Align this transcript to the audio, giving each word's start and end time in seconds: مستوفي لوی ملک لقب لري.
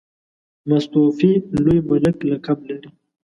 مستوفي 0.69 1.31
لوی 1.63 1.77
ملک 1.89 2.15
لقب 2.29 2.57
لري. 2.67 2.89